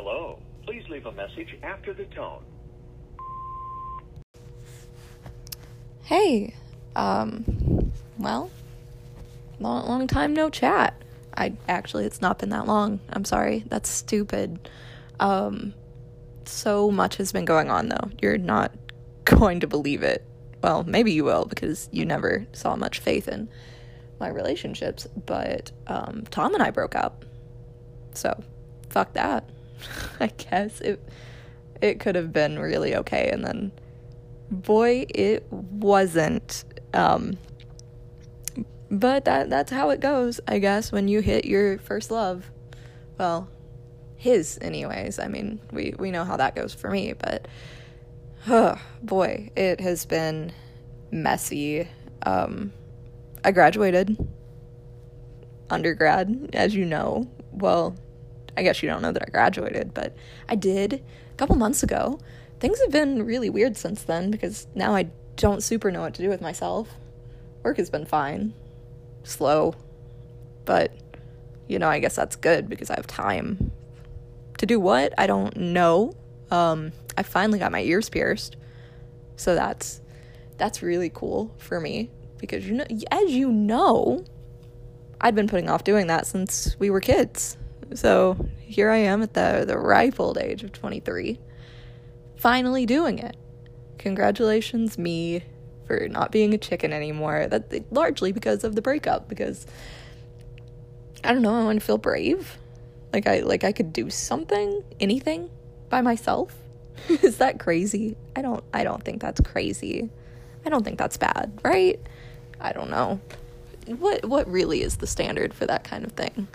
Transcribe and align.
Hello. 0.00 0.38
Please 0.64 0.84
leave 0.88 1.06
a 1.06 1.12
message 1.12 1.58
after 1.64 1.92
the 1.92 2.04
tone. 2.04 2.44
Hey, 6.04 6.54
um, 6.94 7.92
well, 8.16 8.48
long, 9.58 9.88
long 9.88 10.06
time 10.06 10.34
no 10.34 10.50
chat. 10.50 11.02
I 11.36 11.54
actually, 11.68 12.04
it's 12.04 12.22
not 12.22 12.38
been 12.38 12.50
that 12.50 12.68
long. 12.68 13.00
I'm 13.10 13.24
sorry. 13.24 13.64
That's 13.66 13.90
stupid. 13.90 14.68
Um, 15.18 15.74
so 16.44 16.92
much 16.92 17.16
has 17.16 17.32
been 17.32 17.44
going 17.44 17.68
on 17.68 17.88
though. 17.88 18.08
You're 18.22 18.38
not 18.38 18.72
going 19.24 19.58
to 19.58 19.66
believe 19.66 20.04
it. 20.04 20.24
Well, 20.62 20.84
maybe 20.84 21.10
you 21.10 21.24
will 21.24 21.44
because 21.44 21.88
you 21.90 22.04
never 22.04 22.46
saw 22.52 22.76
much 22.76 23.00
faith 23.00 23.26
in 23.26 23.48
my 24.20 24.28
relationships. 24.28 25.08
But 25.26 25.72
um, 25.88 26.22
Tom 26.30 26.54
and 26.54 26.62
I 26.62 26.70
broke 26.70 26.94
up. 26.94 27.24
So, 28.14 28.40
fuck 28.90 29.14
that. 29.14 29.50
I 30.20 30.28
guess 30.28 30.80
it 30.80 31.02
it 31.80 32.00
could 32.00 32.16
have 32.16 32.32
been 32.32 32.58
really 32.58 32.96
okay 32.96 33.30
and 33.30 33.44
then 33.44 33.72
boy 34.50 35.06
it 35.10 35.46
wasn't 35.52 36.64
um 36.94 37.38
but 38.90 39.24
that 39.26 39.50
that's 39.50 39.70
how 39.70 39.90
it 39.90 40.00
goes, 40.00 40.40
I 40.48 40.58
guess, 40.58 40.90
when 40.90 41.08
you 41.08 41.20
hit 41.20 41.44
your 41.44 41.78
first 41.78 42.10
love. 42.10 42.50
Well, 43.18 43.48
his 44.16 44.58
anyways. 44.62 45.18
I 45.18 45.28
mean, 45.28 45.60
we 45.72 45.94
we 45.98 46.10
know 46.10 46.24
how 46.24 46.36
that 46.36 46.54
goes 46.54 46.74
for 46.74 46.90
me, 46.90 47.12
but 47.12 47.46
oh, 48.48 48.80
boy, 49.02 49.50
it 49.56 49.80
has 49.80 50.06
been 50.06 50.52
messy. 51.10 51.88
Um 52.22 52.72
I 53.44 53.52
graduated 53.52 54.16
undergrad, 55.70 56.50
as 56.54 56.74
you 56.74 56.84
know. 56.84 57.28
Well, 57.52 57.94
I 58.58 58.62
guess 58.62 58.82
you 58.82 58.88
don't 58.88 59.02
know 59.02 59.12
that 59.12 59.22
I 59.26 59.30
graduated, 59.30 59.94
but 59.94 60.16
I 60.48 60.54
did 60.54 60.94
a 60.94 61.36
couple 61.36 61.56
months 61.56 61.82
ago. 61.82 62.18
Things 62.60 62.80
have 62.80 62.90
been 62.90 63.24
really 63.24 63.50
weird 63.50 63.76
since 63.76 64.02
then 64.02 64.30
because 64.30 64.66
now 64.74 64.94
I 64.94 65.08
don't 65.36 65.62
super 65.62 65.90
know 65.90 66.00
what 66.00 66.14
to 66.14 66.22
do 66.22 66.28
with 66.28 66.40
myself. 66.40 66.88
Work 67.62 67.76
has 67.76 67.88
been 67.88 68.04
fine 68.04 68.52
slow. 69.28 69.74
But, 70.64 70.92
you 71.66 71.78
know, 71.78 71.88
I 71.88 71.98
guess 71.98 72.16
that's 72.16 72.36
good 72.36 72.68
because 72.68 72.90
I 72.90 72.96
have 72.96 73.06
time. 73.06 73.72
To 74.58 74.66
do 74.66 74.80
what? 74.80 75.14
I 75.16 75.26
don't 75.26 75.56
know. 75.56 76.14
Um, 76.50 76.92
I 77.16 77.22
finally 77.22 77.58
got 77.58 77.72
my 77.72 77.82
ears 77.82 78.08
pierced. 78.08 78.56
So 79.36 79.54
that's 79.54 80.00
that's 80.56 80.82
really 80.82 81.10
cool 81.10 81.54
for 81.58 81.78
me 81.78 82.10
because 82.38 82.66
you 82.66 82.74
know 82.74 82.84
as 83.12 83.30
you 83.30 83.52
know, 83.52 84.24
I'd 85.20 85.36
been 85.36 85.46
putting 85.46 85.70
off 85.70 85.84
doing 85.84 86.08
that 86.08 86.26
since 86.26 86.74
we 86.80 86.90
were 86.90 87.00
kids. 87.00 87.56
So 87.94 88.48
here 88.60 88.90
I 88.90 88.98
am 88.98 89.22
at 89.22 89.34
the 89.34 89.64
the 89.66 89.78
ripe 89.78 90.20
old 90.20 90.38
age 90.38 90.62
of 90.62 90.72
23 90.72 91.38
finally 92.38 92.86
doing 92.86 93.18
it. 93.18 93.36
Congratulations 93.98 94.96
me 94.96 95.42
for 95.86 96.06
not 96.08 96.30
being 96.30 96.54
a 96.54 96.58
chicken 96.58 96.92
anymore. 96.92 97.46
That 97.48 97.92
largely 97.92 98.32
because 98.32 98.64
of 98.64 98.74
the 98.74 98.82
breakup. 98.82 99.28
Because 99.28 99.66
I 101.24 101.32
don't 101.32 101.42
know, 101.42 101.54
I 101.54 101.64
want 101.64 101.80
to 101.80 101.84
feel 101.84 101.98
brave. 101.98 102.58
Like 103.12 103.26
I 103.26 103.40
like 103.40 103.64
I 103.64 103.72
could 103.72 103.92
do 103.92 104.10
something, 104.10 104.84
anything 105.00 105.50
by 105.88 106.00
myself. 106.00 106.54
Is 107.08 107.38
that 107.38 107.58
crazy? 107.58 108.16
I 108.36 108.42
don't 108.42 108.62
I 108.72 108.84
don't 108.84 109.02
think 109.02 109.20
that's 109.20 109.40
crazy. 109.40 110.10
I 110.64 110.70
don't 110.70 110.84
think 110.84 110.98
that's 110.98 111.16
bad, 111.16 111.58
right? 111.64 111.98
I 112.60 112.72
don't 112.72 112.90
know. 112.90 113.20
What 113.86 114.26
what 114.26 114.46
really 114.48 114.82
is 114.82 114.98
the 114.98 115.06
standard 115.06 115.54
for 115.54 115.66
that 115.66 115.84
kind 115.84 116.04
of 116.04 116.12
thing? 116.12 116.48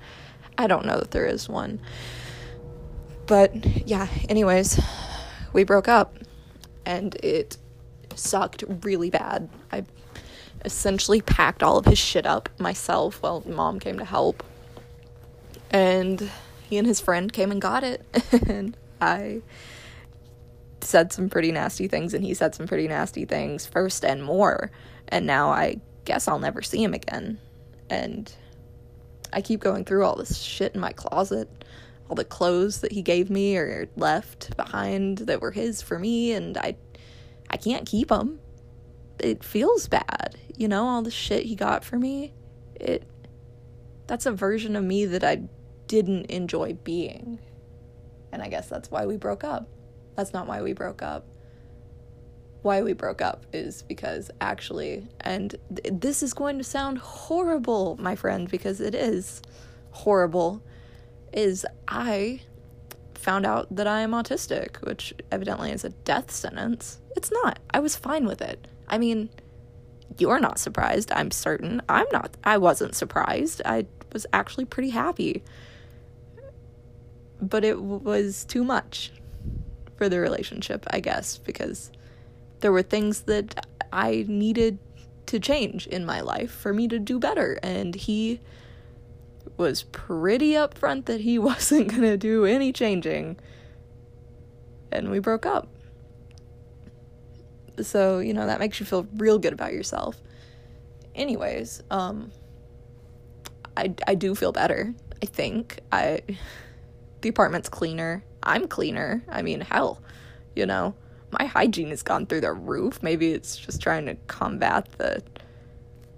I 0.58 0.68
don't 0.68 0.86
know 0.86 1.00
that 1.00 1.12
there 1.12 1.26
is 1.26 1.50
one. 1.50 1.80
But 3.26 3.88
yeah, 3.88 4.08
anyways, 4.30 4.80
we 5.54 5.64
broke 5.64 5.88
up 5.88 6.18
and 6.86 7.16
it 7.16 7.58
sucked 8.16 8.64
really 8.84 9.10
bad. 9.10 9.50
I 9.72 9.86
essentially 10.66 11.22
packed 11.22 11.64
all 11.64 11.78
of 11.78 11.86
his 11.86 11.98
shit 11.98 12.26
up 12.26 12.50
myself. 12.60 13.22
while 13.22 13.44
mom 13.46 13.80
came 13.80 13.98
to 13.98 14.06
help. 14.06 14.44
And 15.72 16.30
he 16.70 16.78
and 16.78 16.88
his 16.88 17.00
friend 17.00 17.32
came 17.32 17.52
and 17.52 17.62
got 17.62 17.84
it. 17.84 18.06
and 18.48 18.78
I 19.02 19.42
said 20.82 21.12
some 21.14 21.30
pretty 21.30 21.52
nasty 21.52 21.88
things, 21.88 22.14
and 22.14 22.24
he 22.24 22.34
said 22.34 22.54
some 22.54 22.68
pretty 22.68 22.88
nasty 22.88 23.26
things 23.26 23.66
first 23.66 24.04
and 24.06 24.24
more. 24.24 24.72
And 25.08 25.26
now 25.26 25.50
I 25.50 25.78
guess 26.06 26.28
I'll 26.28 26.40
never 26.40 26.62
see 26.62 26.84
him 26.84 26.94
again. 26.94 27.40
And 27.90 28.32
I 29.34 29.42
keep 29.42 29.60
going 29.60 29.86
through 29.86 30.06
all 30.06 30.16
this 30.16 30.42
shit 30.42 30.76
in 30.76 30.82
my 30.82 30.92
closet. 30.92 31.50
All 32.10 32.16
the 32.16 32.26
clothes 32.26 32.82
that 32.82 32.92
he 32.92 33.02
gave 33.02 33.30
me 33.30 33.58
or 33.58 33.88
left 33.96 34.56
behind 34.58 35.20
that 35.20 35.42
were 35.42 35.52
his 35.52 35.82
for 35.82 35.98
me, 35.98 36.34
and 36.34 36.58
I 36.58 36.76
I 37.50 37.58
can't 37.58 37.86
keep 37.86 38.10
them. 38.10 38.40
It 39.20 39.44
feels 39.44 39.88
bad, 39.88 40.38
you 40.58 40.68
know, 40.68 40.86
all 40.86 41.02
the 41.02 41.12
shit 41.12 41.46
he 41.46 41.56
got 41.56 41.84
for 41.84 41.98
me. 41.98 42.34
It 42.76 43.04
that's 44.08 44.26
a 44.26 44.32
version 44.32 44.76
of 44.76 44.84
me 44.84 45.06
that 45.06 45.24
I 45.24 45.44
didn't 45.88 46.26
enjoy 46.26 46.74
being. 46.84 47.40
And 48.32 48.42
I 48.42 48.50
guess 48.50 48.68
that's 48.68 48.92
why 48.92 49.06
we 49.06 49.18
broke 49.18 49.44
up. 49.44 49.70
That's 50.16 50.34
not 50.34 50.48
why 50.48 50.62
we 50.62 50.74
broke 50.74 51.02
up. 51.02 51.26
Why 52.64 52.82
we 52.82 52.94
broke 52.94 53.22
up 53.22 53.46
is 53.54 53.84
because 53.84 54.32
actually, 54.42 55.06
and 55.22 55.56
th- 55.76 55.94
this 56.00 56.24
is 56.24 56.34
going 56.34 56.58
to 56.58 56.64
sound 56.64 56.98
horrible, 56.98 57.98
my 58.00 58.16
friend, 58.16 58.50
because 58.50 58.80
it 58.82 58.96
is 58.96 59.42
horrible, 59.92 60.64
is 61.34 61.66
I 61.88 62.42
found 63.16 63.46
out 63.46 63.74
that 63.76 63.86
I 63.86 64.00
am 64.00 64.12
autistic, 64.12 64.78
which 64.86 65.14
evidently 65.32 65.72
is 65.72 65.84
a 65.84 65.90
death 65.90 66.32
sentence. 66.32 67.00
It's 67.18 67.32
not. 67.32 67.60
I 67.74 67.80
was 67.80 67.96
fine 67.98 68.26
with 68.26 68.42
it. 68.42 68.66
I 68.88 68.98
mean, 68.98 69.30
you're 70.18 70.40
not 70.40 70.58
surprised, 70.58 71.12
I'm 71.12 71.32
certain. 71.32 71.82
I'm 71.90 72.08
not. 72.14 72.38
I 72.46 72.58
wasn't 72.58 72.96
surprised. 72.96 73.62
I 73.66 73.88
was 74.14 74.26
actually 74.32 74.66
pretty 74.66 74.92
happy. 74.92 75.44
But 77.42 77.66
it 77.66 77.82
was 77.82 78.46
too 78.46 78.64
much 78.64 79.12
for 79.98 80.08
the 80.08 80.20
relationship, 80.20 80.86
I 80.92 81.02
guess, 81.02 81.38
because 81.38 81.92
there 82.64 82.72
were 82.72 82.82
things 82.82 83.24
that 83.24 83.68
I 83.92 84.24
needed 84.26 84.80
to 85.26 85.38
change 85.38 85.86
in 85.86 86.06
my 86.06 86.22
life 86.22 86.50
for 86.50 86.74
me 86.74 86.88
to 86.88 86.98
do 86.98 87.20
better. 87.20 87.60
And 87.62 87.94
he 87.94 88.40
was 89.58 89.84
pretty 89.92 90.54
upfront 90.54 91.06
that 91.06 91.20
he 91.20 91.38
wasn't 91.50 91.90
going 91.90 92.04
to 92.04 92.16
do 92.16 92.46
any 92.46 92.72
changing. 92.72 93.38
And 94.94 95.12
we 95.12 95.20
broke 95.20 95.46
up. 95.46 95.68
So, 97.82 98.20
you 98.20 98.34
know, 98.34 98.46
that 98.46 98.62
makes 98.62 98.80
you 98.80 98.86
feel 98.86 99.08
real 99.18 99.40
good 99.40 99.52
about 99.52 99.74
yourself. 99.74 100.22
Anyways, 101.16 101.84
um 101.92 102.32
I 103.76 103.94
I 104.08 104.16
do 104.16 104.36
feel 104.36 104.54
better. 104.54 104.94
I 105.22 105.26
think 105.26 105.80
I 105.92 106.22
the 107.22 107.28
apartment's 107.28 107.68
cleaner. 107.68 108.24
I'm 108.42 108.70
cleaner. 108.70 109.22
I 109.28 109.42
mean, 109.42 109.60
hell, 109.60 110.02
you 110.56 110.66
know, 110.66 110.96
my 111.40 111.46
hygiene 111.46 111.90
has 111.90 112.04
gone 112.04 112.26
through 112.26 112.42
the 112.42 112.54
roof. 112.54 113.02
Maybe 113.02 113.32
it's 113.32 113.58
just 113.58 113.82
trying 113.82 114.06
to 114.06 114.16
combat 114.28 114.88
the 114.98 115.24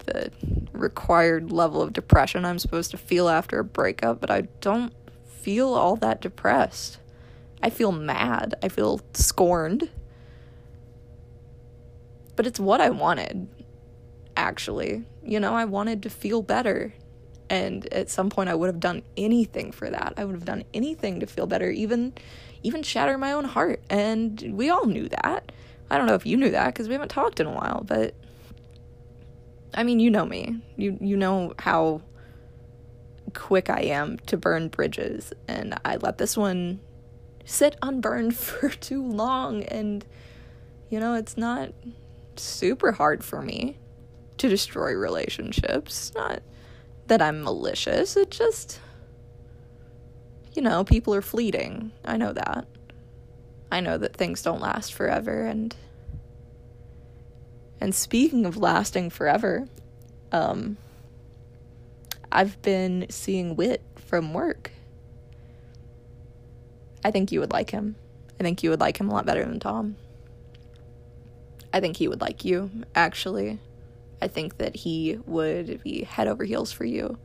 the 0.05 0.31
required 0.71 1.51
level 1.51 1.81
of 1.81 1.91
depression 1.91 2.45
I'm 2.45 2.59
supposed 2.59 2.91
to 2.91 2.97
feel 2.97 3.27
after 3.27 3.59
a 3.59 3.63
breakup, 3.63 4.21
but 4.21 4.29
I 4.29 4.41
don't 4.61 4.93
feel 5.25 5.73
all 5.73 5.95
that 5.97 6.21
depressed. 6.21 6.99
I 7.63 7.69
feel 7.69 7.91
mad. 7.91 8.55
I 8.61 8.69
feel 8.69 9.01
scorned. 9.13 9.89
But 12.35 12.45
it's 12.45 12.59
what 12.59 12.81
I 12.81 12.89
wanted, 12.89 13.47
actually. 14.37 15.05
You 15.23 15.39
know, 15.39 15.55
I 15.55 15.65
wanted 15.65 16.03
to 16.03 16.09
feel 16.09 16.41
better. 16.41 16.93
And 17.49 17.91
at 17.93 18.09
some 18.09 18.29
point 18.29 18.49
I 18.49 18.55
would 18.55 18.67
have 18.67 18.79
done 18.79 19.03
anything 19.17 19.71
for 19.71 19.89
that. 19.89 20.13
I 20.17 20.25
would 20.25 20.35
have 20.35 20.45
done 20.45 20.63
anything 20.73 21.19
to 21.19 21.27
feel 21.27 21.47
better, 21.47 21.69
even 21.69 22.13
even 22.63 22.81
shatter 22.81 23.17
my 23.17 23.31
own 23.31 23.45
heart. 23.45 23.81
And 23.89 24.53
we 24.53 24.69
all 24.69 24.85
knew 24.85 25.07
that. 25.09 25.51
I 25.89 25.97
don't 25.97 26.07
know 26.07 26.15
if 26.15 26.25
you 26.25 26.35
knew 26.35 26.49
that 26.51 26.67
because 26.67 26.87
we 26.87 26.93
haven't 26.93 27.09
talked 27.09 27.39
in 27.39 27.45
a 27.45 27.51
while, 27.51 27.83
but 27.85 28.15
I 29.73 29.83
mean, 29.83 29.99
you 29.99 30.09
know 30.09 30.25
me. 30.25 30.61
You 30.77 30.97
you 31.01 31.17
know 31.17 31.53
how 31.59 32.01
quick 33.33 33.69
I 33.69 33.81
am 33.81 34.17
to 34.27 34.37
burn 34.37 34.69
bridges, 34.69 35.33
and 35.47 35.77
I 35.85 35.97
let 35.97 36.17
this 36.17 36.35
one 36.35 36.79
sit 37.43 37.75
unburned 37.81 38.35
for 38.37 38.69
too 38.69 39.05
long 39.05 39.63
and 39.63 40.03
you 40.89 40.99
know, 40.99 41.15
it's 41.15 41.37
not 41.37 41.73
super 42.35 42.91
hard 42.91 43.23
for 43.23 43.41
me 43.41 43.77
to 44.37 44.49
destroy 44.49 44.93
relationships. 44.93 46.13
Not 46.15 46.41
that 47.07 47.21
I'm 47.21 47.43
malicious, 47.43 48.15
it 48.15 48.31
just 48.31 48.79
you 50.53 50.61
know, 50.61 50.85
people 50.85 51.13
are 51.13 51.21
fleeting. 51.21 51.91
I 52.05 52.15
know 52.17 52.31
that. 52.31 52.65
I 53.71 53.81
know 53.81 53.97
that 53.97 54.15
things 54.15 54.41
don't 54.41 54.61
last 54.61 54.93
forever 54.93 55.45
and 55.45 55.75
and 57.81 57.93
speaking 57.93 58.45
of 58.45 58.55
lasting 58.55 59.09
forever, 59.09 59.67
um, 60.31 60.77
I've 62.31 62.61
been 62.61 63.05
seeing 63.09 63.55
Wit 63.55 63.81
from 63.97 64.33
work. 64.33 64.71
I 67.03 67.11
think 67.11 67.31
you 67.31 67.41
would 67.41 67.51
like 67.51 67.69
him. 67.69 67.95
I 68.39 68.43
think 68.43 68.63
you 68.63 68.69
would 68.69 68.79
like 68.79 68.97
him 68.97 69.09
a 69.09 69.13
lot 69.13 69.25
better 69.25 69.43
than 69.45 69.59
Tom. 69.59 69.97
I 71.73 71.79
think 71.79 71.97
he 71.97 72.07
would 72.07 72.21
like 72.21 72.45
you, 72.45 72.71
actually. 72.95 73.59
I 74.25 74.27
think 74.27 74.57
that 74.57 74.75
he 74.75 75.19
would 75.27 75.83
be 75.83 76.03
head 76.03 76.27
over 76.27 76.43
heels 76.43 76.71
for 76.71 76.83
you 76.83 77.19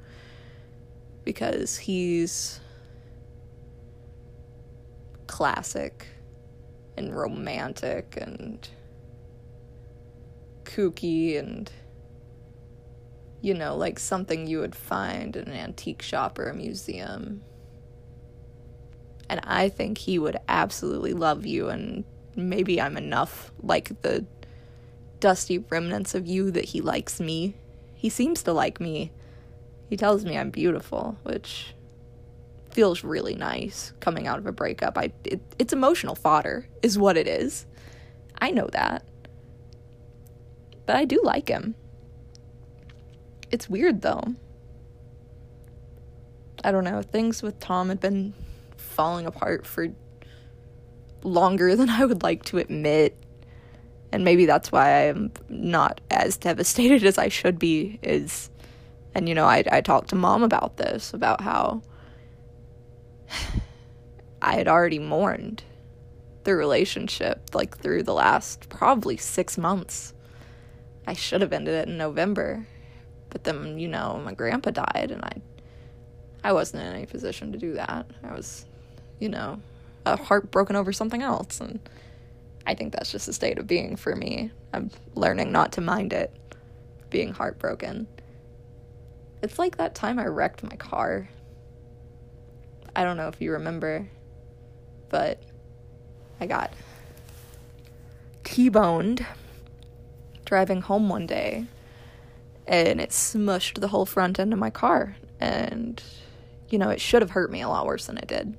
because 1.24 1.78
he's 1.78 2.60
classic 5.26 6.06
and 6.98 7.16
romantic 7.16 8.18
and 8.20 8.68
kooky 10.64 11.38
and 11.38 11.72
you 13.40 13.54
know, 13.54 13.74
like 13.78 13.98
something 13.98 14.46
you 14.46 14.58
would 14.58 14.74
find 14.74 15.36
in 15.36 15.48
an 15.48 15.56
antique 15.56 16.02
shop 16.02 16.38
or 16.38 16.50
a 16.50 16.54
museum. 16.54 17.40
And 19.30 19.40
I 19.44 19.70
think 19.70 19.96
he 19.96 20.18
would 20.18 20.36
absolutely 20.48 21.14
love 21.14 21.46
you, 21.46 21.70
and 21.70 22.04
maybe 22.36 22.78
I'm 22.78 22.98
enough 22.98 23.52
like 23.62 24.02
the 24.02 24.26
dusty 25.20 25.58
remnants 25.58 26.14
of 26.14 26.26
you 26.26 26.50
that 26.50 26.66
he 26.66 26.80
likes 26.80 27.20
me. 27.20 27.54
He 27.94 28.08
seems 28.08 28.42
to 28.44 28.52
like 28.52 28.80
me. 28.80 29.12
He 29.88 29.96
tells 29.96 30.24
me 30.24 30.36
I'm 30.36 30.50
beautiful, 30.50 31.18
which 31.22 31.74
feels 32.70 33.02
really 33.02 33.34
nice 33.34 33.92
coming 34.00 34.26
out 34.26 34.38
of 34.38 34.46
a 34.46 34.52
breakup. 34.52 34.96
I 34.96 35.12
it, 35.24 35.40
it's 35.58 35.72
emotional 35.72 36.14
fodder 36.14 36.68
is 36.82 36.98
what 36.98 37.16
it 37.16 37.26
is. 37.26 37.66
I 38.38 38.50
know 38.50 38.68
that. 38.72 39.04
But 40.86 40.96
I 40.96 41.04
do 41.04 41.20
like 41.22 41.48
him. 41.48 41.74
It's 43.50 43.68
weird 43.68 44.02
though. 44.02 44.22
I 46.62 46.72
don't 46.72 46.84
know. 46.84 47.02
Things 47.02 47.42
with 47.42 47.58
Tom 47.58 47.88
had 47.88 48.00
been 48.00 48.34
falling 48.76 49.26
apart 49.26 49.66
for 49.66 49.88
longer 51.22 51.74
than 51.76 51.90
I 51.90 52.04
would 52.04 52.22
like 52.22 52.44
to 52.46 52.58
admit. 52.58 53.16
And 54.12 54.24
maybe 54.24 54.46
that's 54.46 54.72
why 54.72 54.86
I 54.86 55.02
am 55.02 55.32
not 55.48 56.00
as 56.10 56.36
devastated 56.36 57.04
as 57.10 57.18
I 57.18 57.28
should 57.28 57.58
be 57.58 57.98
is 58.02 58.50
and 59.14 59.28
you 59.28 59.34
know, 59.34 59.46
I 59.46 59.64
I 59.70 59.80
talked 59.80 60.10
to 60.10 60.16
mom 60.16 60.42
about 60.42 60.76
this, 60.76 61.12
about 61.12 61.40
how 61.40 61.82
I 64.42 64.54
had 64.54 64.68
already 64.68 64.98
mourned 64.98 65.64
the 66.44 66.54
relationship 66.54 67.54
like 67.54 67.76
through 67.78 68.02
the 68.02 68.14
last 68.14 68.68
probably 68.68 69.16
6 69.16 69.58
months. 69.58 70.14
I 71.06 71.12
should 71.12 71.42
have 71.42 71.52
ended 71.52 71.74
it 71.74 71.88
in 71.88 71.98
November 71.98 72.66
but 73.30 73.44
then, 73.44 73.78
you 73.78 73.88
know, 73.88 74.20
my 74.22 74.34
grandpa 74.34 74.70
died 74.70 75.10
and 75.10 75.24
I 75.24 75.40
I 76.42 76.52
wasn't 76.52 76.82
in 76.82 76.94
any 76.94 77.06
position 77.06 77.52
to 77.52 77.58
do 77.58 77.74
that. 77.74 78.06
I 78.24 78.32
was, 78.34 78.66
you 79.18 79.28
know, 79.28 79.60
a 80.06 80.16
heartbroken 80.16 80.74
over 80.74 80.92
something 80.92 81.22
else 81.22 81.60
and 81.60 81.80
I 82.70 82.74
think 82.76 82.92
that's 82.92 83.10
just 83.10 83.26
a 83.26 83.32
state 83.32 83.58
of 83.58 83.66
being 83.66 83.96
for 83.96 84.14
me. 84.14 84.52
I'm 84.72 84.92
learning 85.16 85.50
not 85.50 85.72
to 85.72 85.80
mind 85.80 86.12
it 86.12 86.32
being 87.10 87.32
heartbroken. 87.32 88.06
It's 89.42 89.58
like 89.58 89.78
that 89.78 89.96
time 89.96 90.20
I 90.20 90.26
wrecked 90.26 90.62
my 90.62 90.76
car. 90.76 91.28
I 92.94 93.02
don't 93.02 93.16
know 93.16 93.26
if 93.26 93.40
you 93.40 93.50
remember, 93.50 94.08
but 95.08 95.42
I 96.40 96.46
got 96.46 96.72
T-boned 98.44 99.26
driving 100.44 100.82
home 100.82 101.08
one 101.08 101.26
day 101.26 101.66
and 102.68 103.00
it 103.00 103.10
smushed 103.10 103.80
the 103.80 103.88
whole 103.88 104.06
front 104.06 104.38
end 104.38 104.52
of 104.52 104.60
my 104.60 104.70
car. 104.70 105.16
And, 105.40 106.00
you 106.68 106.78
know, 106.78 106.90
it 106.90 107.00
should 107.00 107.22
have 107.22 107.32
hurt 107.32 107.50
me 107.50 107.62
a 107.62 107.68
lot 107.68 107.84
worse 107.84 108.06
than 108.06 108.16
it 108.16 108.28
did. 108.28 108.56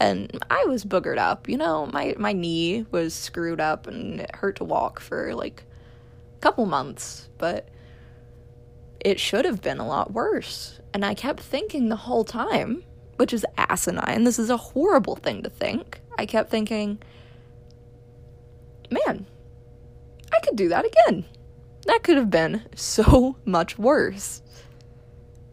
And 0.00 0.42
I 0.50 0.64
was 0.64 0.86
boogered 0.86 1.18
up, 1.18 1.46
you 1.46 1.58
know, 1.58 1.86
my, 1.92 2.14
my 2.18 2.32
knee 2.32 2.86
was 2.90 3.12
screwed 3.12 3.60
up 3.60 3.86
and 3.86 4.20
it 4.20 4.34
hurt 4.34 4.56
to 4.56 4.64
walk 4.64 4.98
for 4.98 5.34
like 5.34 5.62
a 6.36 6.40
couple 6.40 6.64
months, 6.64 7.28
but 7.36 7.68
it 8.98 9.20
should 9.20 9.44
have 9.44 9.60
been 9.60 9.78
a 9.78 9.86
lot 9.86 10.12
worse. 10.12 10.80
And 10.94 11.04
I 11.04 11.12
kept 11.12 11.40
thinking 11.40 11.90
the 11.90 11.96
whole 11.96 12.24
time, 12.24 12.82
which 13.16 13.34
is 13.34 13.44
asinine. 13.58 14.24
This 14.24 14.38
is 14.38 14.48
a 14.48 14.56
horrible 14.56 15.16
thing 15.16 15.42
to 15.42 15.50
think. 15.50 16.00
I 16.16 16.24
kept 16.24 16.50
thinking, 16.50 16.98
man, 18.90 19.26
I 20.32 20.40
could 20.40 20.56
do 20.56 20.70
that 20.70 20.86
again. 20.86 21.26
That 21.84 22.02
could 22.02 22.16
have 22.16 22.30
been 22.30 22.62
so 22.74 23.36
much 23.44 23.78
worse. 23.78 24.40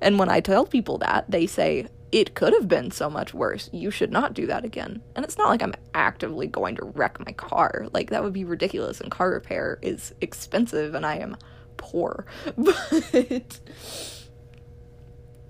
And 0.02 0.18
when 0.18 0.30
I 0.30 0.40
tell 0.40 0.66
people 0.66 1.00
that, 1.00 1.30
they 1.30 1.48
say, 1.48 1.88
it 2.12 2.36
could 2.36 2.54
have 2.54 2.68
been 2.68 2.92
so 2.92 3.10
much 3.10 3.34
worse. 3.34 3.70
You 3.74 3.92
should 3.92 4.12
not 4.12 4.34
do 4.34 4.48
that 4.48 4.64
again. 4.64 5.02
And 5.16 5.26
it's 5.26 5.38
not 5.38 5.50
like 5.50 5.62
I'm 5.62 5.74
actively 5.94 6.48
going 6.48 6.76
to 6.76 6.86
wreck 6.86 7.20
my 7.26 7.34
car. 7.34 7.88
Like, 7.92 8.12
that 8.12 8.24
would 8.24 8.34
be 8.34 8.46
ridiculous. 8.46 9.02
And 9.02 9.12
car 9.12 9.30
repair 9.30 9.78
is 9.82 10.14
expensive, 10.22 10.96
and 10.96 11.06
I 11.06 11.18
am 11.18 11.38
poor. 11.76 12.26
But 12.56 13.60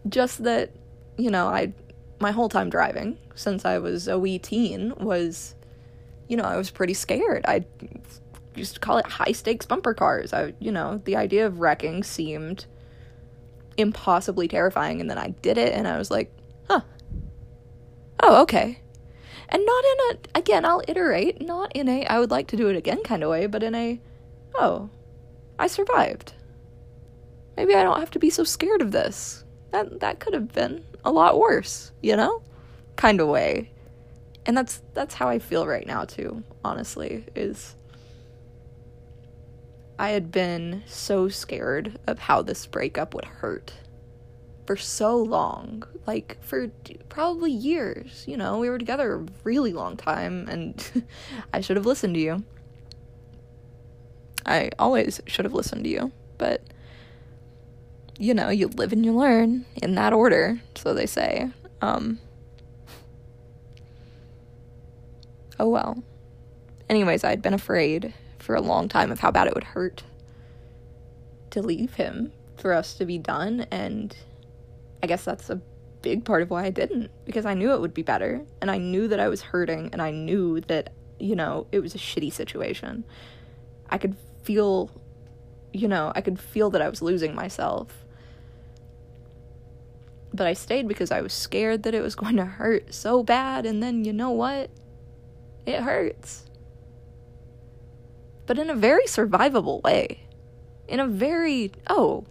just 0.09 0.44
that, 0.45 0.71
you 1.18 1.30
know, 1.30 1.48
I, 1.48 1.74
my 2.19 2.31
whole 2.31 2.50
time 2.50 2.69
driving 2.69 3.18
since 3.36 3.63
I 3.65 3.77
was 3.77 4.07
a 4.07 4.18
wee 4.18 4.39
teen 4.39 4.94
was, 4.98 5.53
you 6.27 6.38
know, 6.38 6.44
I 6.44 6.57
was 6.57 6.71
pretty 6.71 6.94
scared. 6.95 7.45
I 7.45 7.65
used 8.56 8.74
to 8.74 8.80
call 8.80 8.98
it 8.98 9.06
high 9.06 9.33
stakes 9.33 9.65
bumper 9.68 9.94
cars. 9.94 10.33
I, 10.33 10.53
you 10.60 10.71
know, 10.71 11.01
the 11.06 11.18
idea 11.18 11.45
of 11.45 11.60
wrecking 11.60 12.03
seemed 12.03 12.65
impossibly 13.77 14.48
terrifying. 14.48 15.01
And 15.01 15.10
then 15.10 15.19
I 15.19 15.30
did 15.30 15.60
it 15.60 15.74
and 15.74 15.88
I 15.88 16.00
was 16.00 16.10
like. 16.10 16.33
Oh, 18.29 18.41
okay. 18.41 18.79
And 19.47 19.65
not 19.65 19.83
in 19.85 19.97
a, 20.01 20.39
again, 20.39 20.65
I'll 20.65 20.83
iterate, 20.85 21.41
not 21.41 21.74
in 21.74 21.88
a, 21.88 22.06
I 22.07 22.19
would 22.19 22.29
like 22.29 22.47
to 22.47 22.57
do 22.57 22.68
it 22.68 22.75
again 22.75 23.01
kind 23.01 23.24
of 23.24 23.29
way, 23.29 23.47
but 23.47 23.63
in 23.63 23.74
a, 23.74 24.01
oh, 24.53 24.89
I 25.57 25.68
survived. 25.68 26.33
Maybe 27.56 27.74
I 27.74 27.83
don't 27.83 28.01
have 28.01 28.12
to 28.12 28.19
be 28.19 28.29
so 28.29 28.44
scared 28.44 28.81
of 28.81 28.91
this. 28.91 29.45
That, 29.71 30.01
that 30.01 30.19
could 30.19 30.33
have 30.33 30.51
been 30.51 30.83
a 31.06 31.12
lot 31.12 31.39
worse, 31.39 31.94
you 32.03 32.18
know? 32.18 32.41
Kind 32.97 33.21
of 33.21 33.29
way. 33.29 33.71
And 34.45 34.57
that's, 34.57 34.81
that's 34.94 35.15
how 35.15 35.29
I 35.29 35.39
feel 35.39 35.65
right 35.65 35.88
now 35.88 36.03
too, 36.03 36.44
honestly, 36.65 37.24
is 37.33 37.77
I 39.97 40.09
had 40.09 40.33
been 40.33 40.83
so 40.85 41.29
scared 41.29 41.97
of 42.07 42.19
how 42.19 42.41
this 42.41 42.68
breakup 42.68 43.13
would 43.13 43.24
hurt 43.24 43.71
for 44.67 44.75
so 44.75 45.15
long 45.15 45.83
like 46.05 46.37
for 46.41 46.69
probably 47.09 47.51
years 47.51 48.25
you 48.27 48.37
know? 48.37 48.59
We 48.59 48.69
were 48.69 48.77
together 48.77 49.15
a 49.15 49.25
really 49.43 49.74
long 49.74 49.97
time 49.97 50.47
and 50.50 51.05
i 51.53 51.62
should 51.62 51.77
have 51.77 51.86
listened 51.86 52.13
to 52.15 52.19
you. 52.19 52.43
I 54.45 54.69
always 54.77 55.21
should 55.25 55.45
have 55.45 55.53
listened 55.53 55.86
to 55.86 55.89
you 55.89 56.12
but 56.38 56.62
you 58.19 58.33
know 58.33 58.50
you 58.50 58.67
live 58.67 58.91
and 58.91 59.05
you 59.05 59.13
learn 59.13 59.65
in 59.77 59.95
that 59.95 60.13
order 60.13 60.62
so 60.75 60.93
they 60.93 61.07
say. 61.07 61.50
Um 61.81 62.19
oh 65.59 65.69
well. 65.69 66.03
Anyways 66.89 67.24
i'd 67.24 67.41
been 67.41 67.53
afraid 67.53 68.13
for 68.38 68.55
a 68.55 68.62
long 68.62 68.89
time 68.89 69.12
of 69.12 69.19
how 69.21 69.31
bad 69.31 69.47
it 69.47 69.55
would 69.55 69.63
hurt 69.63 70.03
to 71.51 71.62
leave 71.62 71.95
him 71.95 72.31
for 72.57 72.74
us 72.74 72.93
to 72.95 73.05
be 73.05 73.17
done 73.17 73.65
and 73.71 74.15
I 75.01 75.08
guess 75.08 75.24
that's 75.24 75.50
a 75.50 75.62
big 76.01 76.25
part 76.25 76.42
of 76.42 76.50
why 76.50 76.66
I 76.66 76.70
didn't 76.70 77.12
because 77.25 77.46
I 77.46 77.54
knew 77.54 77.74
it 77.74 77.82
would 77.82 77.94
be 77.94 78.04
better 78.04 78.46
and 78.62 78.70
I 78.70 78.77
knew 78.77 79.08
that 79.08 79.20
I 79.20 79.27
was 79.27 79.42
hurting 79.42 79.89
and 79.92 80.01
I 80.01 80.12
knew 80.12 80.62
that 80.62 80.94
you 81.20 81.36
know 81.36 81.68
it 81.72 81.80
was 81.80 81.96
a 81.96 81.98
shitty 81.98 82.32
situation. 82.32 83.04
I 83.89 83.98
could 83.98 84.16
feel 84.44 84.92
you 85.74 85.88
know, 85.88 86.12
I 86.16 86.22
could 86.22 86.39
feel 86.39 86.70
that 86.72 86.82
I 86.82 86.89
was 86.89 87.01
losing 87.01 87.36
myself. 87.36 87.89
But 90.34 90.48
I 90.48 90.54
stayed 90.54 90.88
because 90.88 91.12
I 91.12 91.22
was 91.22 91.34
scared 91.34 91.84
that 91.84 91.94
it 91.94 92.01
was 92.01 92.16
going 92.24 92.38
to 92.38 92.46
hurt 92.46 92.94
so 92.94 93.24
bad 93.24 93.66
and 93.66 93.82
then 93.82 94.04
you 94.04 94.13
know 94.13 94.32
what? 94.32 94.70
It 95.66 95.82
hurts 95.82 96.48
but 98.48 98.58
in 98.58 98.70
a 98.70 98.75
very 98.75 99.04
survivable 99.04 99.84
way. 99.84 100.22
In 100.88 101.00
a 101.00 101.06
very, 101.06 101.72
oh, 101.89 102.24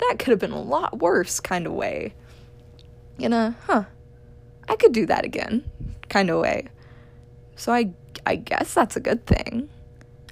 that 0.00 0.16
could 0.18 0.30
have 0.30 0.38
been 0.38 0.52
a 0.52 0.60
lot 0.60 0.98
worse 0.98 1.40
kind 1.40 1.66
of 1.66 1.72
way. 1.72 2.14
In 3.18 3.32
a, 3.32 3.36
uh, 3.36 3.52
huh, 3.66 3.84
I 4.68 4.76
could 4.76 4.92
do 4.92 5.06
that 5.06 5.24
again 5.24 5.70
kind 6.08 6.30
of 6.30 6.40
way. 6.40 6.66
So 7.56 7.72
I, 7.72 7.92
I 8.26 8.36
guess 8.36 8.74
that's 8.74 8.96
a 8.96 9.00
good 9.00 9.26
thing. 9.26 9.68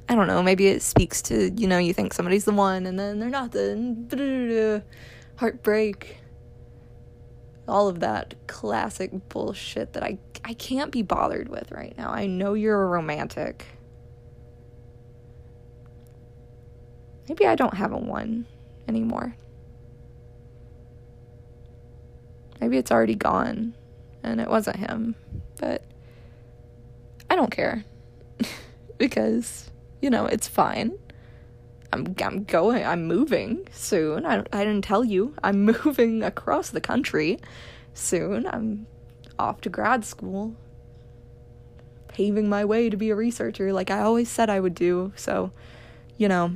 I 0.08 0.14
don't 0.14 0.26
know, 0.26 0.42
maybe 0.42 0.68
it 0.68 0.80
speaks 0.80 1.20
to, 1.22 1.50
you 1.50 1.66
know, 1.66 1.76
you 1.76 1.92
think 1.92 2.14
somebody's 2.14 2.46
the 2.46 2.52
one 2.52 2.86
and 2.86 2.98
then 2.98 3.18
they're 3.18 3.28
not 3.28 3.52
the 3.52 4.82
heartbreak. 5.36 6.16
All 7.66 7.88
of 7.88 8.00
that 8.00 8.34
classic 8.46 9.28
bullshit 9.28 9.92
that 9.92 10.02
I 10.02 10.18
I 10.44 10.54
can't 10.54 10.90
be 10.90 11.02
bothered 11.02 11.50
with 11.50 11.70
right 11.72 11.94
now. 11.98 12.10
I 12.10 12.26
know 12.26 12.54
you're 12.54 12.82
a 12.82 12.86
romantic. 12.86 13.66
Maybe 17.28 17.46
I 17.46 17.54
don't 17.54 17.74
have 17.74 17.92
a 17.92 17.98
one 17.98 18.46
anymore. 18.88 19.36
Maybe 22.60 22.76
it's 22.76 22.90
already 22.90 23.14
gone 23.14 23.74
and 24.22 24.40
it 24.40 24.48
wasn't 24.48 24.76
him. 24.76 25.14
But 25.60 25.82
I 27.30 27.36
don't 27.36 27.50
care. 27.50 27.84
because, 28.98 29.70
you 30.00 30.10
know, 30.10 30.26
it's 30.26 30.48
fine. 30.48 30.98
I'm 31.92 32.14
I'm 32.22 32.44
going 32.44 32.84
I'm 32.84 33.06
moving 33.06 33.66
soon. 33.72 34.26
I 34.26 34.44
I 34.52 34.64
didn't 34.64 34.84
tell 34.84 35.04
you. 35.04 35.34
I'm 35.42 35.64
moving 35.84 36.22
across 36.22 36.70
the 36.70 36.80
country 36.80 37.38
soon. 37.94 38.46
I'm 38.46 38.86
off 39.38 39.60
to 39.62 39.68
grad 39.68 40.04
school. 40.04 40.54
Paving 42.08 42.48
my 42.48 42.64
way 42.64 42.90
to 42.90 42.96
be 42.96 43.10
a 43.10 43.14
researcher 43.14 43.72
like 43.72 43.90
I 43.90 44.00
always 44.00 44.28
said 44.28 44.50
I 44.50 44.60
would 44.60 44.74
do. 44.74 45.12
So, 45.16 45.52
you 46.16 46.28
know, 46.28 46.52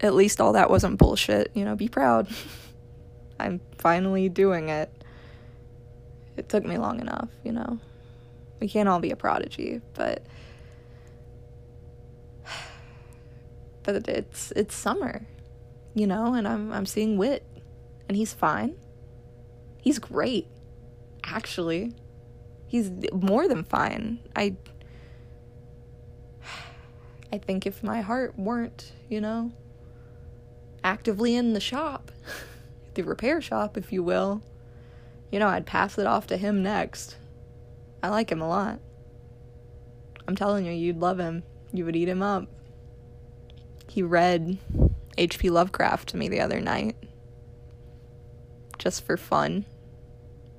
at 0.00 0.14
least 0.14 0.40
all 0.40 0.52
that 0.54 0.70
wasn't 0.70 0.98
bullshit. 0.98 1.50
You 1.54 1.64
know, 1.64 1.76
be 1.76 1.88
proud. 1.88 2.28
I'm 3.38 3.60
finally 3.78 4.28
doing 4.28 4.68
it. 4.68 4.90
It 6.36 6.48
took 6.48 6.64
me 6.64 6.78
long 6.78 7.00
enough, 7.00 7.28
you 7.44 7.52
know. 7.52 7.78
We 8.60 8.68
can't 8.68 8.88
all 8.88 9.00
be 9.00 9.10
a 9.10 9.16
prodigy, 9.16 9.80
but 9.94 10.24
but 13.82 14.08
it's 14.08 14.52
it's 14.52 14.74
summer, 14.74 15.26
you 15.94 16.06
know, 16.06 16.34
and 16.34 16.46
I'm 16.46 16.72
I'm 16.72 16.86
seeing 16.86 17.16
Wit, 17.18 17.44
and 18.08 18.16
he's 18.16 18.32
fine. 18.32 18.76
He's 19.80 19.98
great, 19.98 20.46
actually. 21.24 21.92
He's 22.66 22.90
more 23.12 23.48
than 23.48 23.64
fine. 23.64 24.20
I 24.36 24.56
I 27.32 27.38
think 27.38 27.66
if 27.66 27.82
my 27.82 28.00
heart 28.00 28.38
weren't, 28.38 28.92
you 29.08 29.20
know, 29.20 29.52
actively 30.84 31.34
in 31.34 31.52
the 31.52 31.60
shop, 31.60 32.12
the 32.94 33.02
repair 33.02 33.40
shop, 33.40 33.76
if 33.76 33.92
you 33.92 34.02
will, 34.02 34.42
you 35.30 35.38
know, 35.38 35.48
I'd 35.48 35.66
pass 35.66 35.98
it 35.98 36.06
off 36.06 36.26
to 36.28 36.36
him 36.36 36.62
next. 36.62 37.16
I 38.02 38.10
like 38.10 38.30
him 38.30 38.42
a 38.42 38.48
lot. 38.48 38.80
I'm 40.28 40.36
telling 40.36 40.66
you, 40.66 40.72
you'd 40.72 40.98
love 40.98 41.18
him. 41.18 41.42
You 41.72 41.84
would 41.84 41.96
eat 41.96 42.08
him 42.08 42.22
up. 42.22 42.48
He 43.88 44.02
read 44.02 44.58
H.P. 45.16 45.50
Lovecraft 45.50 46.10
to 46.10 46.16
me 46.16 46.28
the 46.28 46.40
other 46.40 46.60
night. 46.60 46.96
Just 48.78 49.04
for 49.04 49.16
fun. 49.16 49.64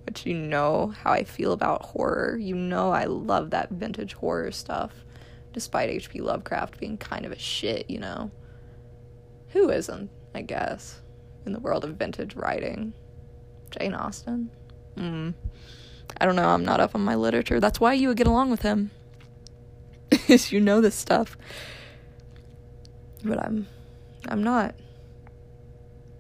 But 0.06 0.26
you 0.26 0.34
know 0.34 0.88
how 0.88 1.12
I 1.12 1.24
feel 1.24 1.54
about 1.54 1.84
horror. 1.84 2.38
You 2.38 2.56
know 2.56 2.92
I 2.92 3.06
love 3.06 3.52
that 3.52 3.70
vintage 3.70 4.14
horror 4.14 4.52
stuff. 4.52 4.92
Despite 5.54 5.90
H.P. 5.90 6.22
Lovecraft 6.22 6.80
being 6.80 6.98
kind 6.98 7.26
of 7.26 7.32
a 7.32 7.40
shit, 7.40 7.90
you 7.90 8.00
know. 8.00 8.32
Who 9.50 9.70
isn't, 9.70 10.10
I 10.34 10.42
guess, 10.42 11.00
in 11.46 11.54
the 11.54 11.60
world 11.60 11.84
of 11.84 11.96
vintage 11.96 12.36
writing? 12.36 12.94
Jane 13.72 13.94
Austen? 13.94 14.50
Hmm. 14.98 15.32
I 16.20 16.26
don't 16.26 16.36
know, 16.36 16.50
I'm 16.50 16.66
not 16.66 16.80
up 16.80 16.96
on 16.96 17.02
my 17.02 17.16
literature. 17.16 17.60
That's 17.60 17.80
why 17.80 17.94
you 17.94 18.10
would 18.10 18.18
get 18.18 18.28
along 18.28 18.52
with 18.52 18.62
him. 18.62 18.92
Is 20.28 20.52
you 20.52 20.60
know 20.60 20.82
this 20.82 20.96
stuff. 20.96 21.38
But 23.24 23.40
I'm 23.40 23.68
I'm 24.28 24.44
not. 24.44 24.76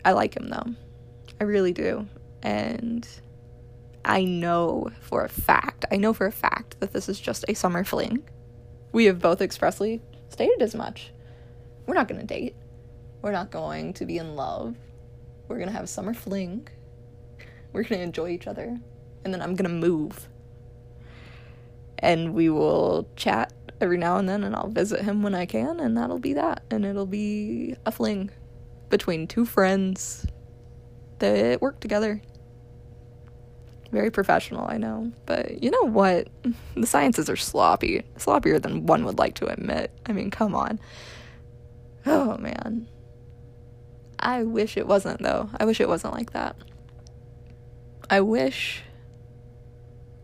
I 0.03 0.13
like 0.13 0.35
him 0.35 0.49
though. 0.49 0.73
I 1.39 1.43
really 1.43 1.73
do. 1.73 2.07
And 2.41 3.07
I 4.05 4.25
know 4.25 4.89
for 5.01 5.23
a 5.23 5.29
fact, 5.29 5.85
I 5.91 5.97
know 5.97 6.13
for 6.13 6.25
a 6.25 6.31
fact 6.31 6.79
that 6.79 6.91
this 6.91 7.07
is 7.07 7.19
just 7.19 7.45
a 7.47 7.53
summer 7.53 7.83
fling. 7.83 8.23
We 8.91 9.05
have 9.05 9.19
both 9.19 9.41
expressly 9.41 10.01
stated 10.29 10.61
as 10.61 10.75
much. 10.75 11.11
We're 11.85 11.95
not 11.95 12.07
going 12.07 12.21
to 12.21 12.27
date. 12.27 12.55
We're 13.21 13.31
not 13.31 13.51
going 13.51 13.93
to 13.93 14.05
be 14.05 14.17
in 14.17 14.35
love. 14.35 14.75
We're 15.47 15.57
to 15.67 15.73
have 15.73 15.83
a 15.83 15.88
summer 15.88 16.13
fling. 16.13 16.67
We're 17.71 17.83
to 17.83 18.00
enjoy 18.00 18.29
each 18.29 18.47
other. 18.47 18.79
And 19.23 19.33
then 19.33 19.41
I'm 19.41 19.55
to 19.65 19.69
move. 19.69 20.27
And 22.00 22.33
we 22.33 22.50
will 22.50 23.07
chat 23.15 23.53
every 23.79 23.97
now 23.97 24.17
and 24.17 24.27
then, 24.27 24.43
and 24.43 24.55
I'll 24.55 24.69
visit 24.69 25.01
him 25.01 25.23
when 25.23 25.35
I 25.35 25.45
can, 25.45 25.79
and 25.79 25.97
that'll 25.97 26.19
be 26.19 26.33
that. 26.33 26.63
And 26.69 26.85
it'll 26.85 27.05
be 27.05 27.75
a 27.85 27.91
fling 27.91 28.29
between 28.89 29.27
two 29.27 29.45
friends 29.45 30.25
that 31.19 31.62
work 31.62 31.79
together. 31.79 32.21
Very 33.91 34.09
professional, 34.12 34.65
I 34.67 34.77
know. 34.77 35.12
But 35.25 35.63
you 35.63 35.69
know 35.69 35.83
what? 35.83 36.27
The 36.75 36.88
sciences 36.88 37.29
are 37.29 37.35
sloppy. 37.35 38.03
Sloppier 38.17 38.62
than 38.62 38.85
one 38.85 39.05
would 39.05 39.19
like 39.19 39.35
to 39.35 39.47
admit. 39.47 39.91
I 40.05 40.13
mean, 40.13 40.31
come 40.31 40.55
on. 40.55 40.79
Oh, 42.05 42.38
man. 42.38 42.88
I 44.20 44.43
wish 44.43 44.77
it 44.77 44.88
wasn't, 44.88 45.22
though. 45.22 45.50
I 45.60 45.65
wish 45.65 45.82
it 45.82 45.88
wasn't 45.89 46.13
like 46.13 46.32
that. 46.32 46.55
I 48.10 48.22
wish 48.22 48.84